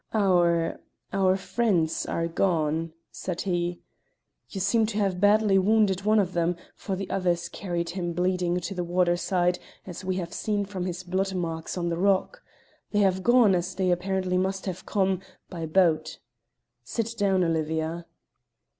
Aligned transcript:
"Our 0.15 0.79
our 1.13 1.35
friends 1.37 2.07
are 2.07 2.27
gone," 2.27 2.91
said 3.11 3.41
he. 3.41 3.83
"You 4.49 4.59
seem 4.59 4.87
to 4.87 4.97
have 4.97 5.21
badly 5.21 5.59
wounded 5.59 6.01
one 6.05 6.17
of 6.17 6.33
them, 6.33 6.55
for 6.75 6.95
the 6.95 7.07
others 7.11 7.47
carried 7.47 7.91
him 7.91 8.13
bleeding 8.13 8.59
to 8.61 8.73
the 8.73 8.83
water 8.83 9.15
side, 9.15 9.59
as 9.85 10.03
we 10.03 10.15
have 10.15 10.33
seen 10.33 10.65
from 10.65 10.87
his 10.87 11.03
blood 11.03 11.35
marks 11.35 11.77
on 11.77 11.89
the 11.89 11.99
rock: 11.99 12.41
they 12.89 13.01
have 13.01 13.21
gone, 13.21 13.53
as 13.53 13.75
they 13.75 13.91
apparently 13.91 14.39
must 14.39 14.65
have 14.65 14.87
come, 14.87 15.21
by 15.51 15.67
boat. 15.67 16.17
Sit 16.83 17.13
down, 17.15 17.43
Olivia." 17.43 18.07